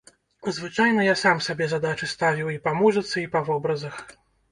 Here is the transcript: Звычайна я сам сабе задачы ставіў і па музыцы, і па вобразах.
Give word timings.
Звычайна 0.57 1.03
я 1.07 1.11
сам 1.23 1.41
сабе 1.47 1.67
задачы 1.73 2.09
ставіў 2.13 2.47
і 2.53 2.57
па 2.69 2.73
музыцы, 2.81 3.15
і 3.25 3.27
па 3.37 3.43
вобразах. 3.51 4.01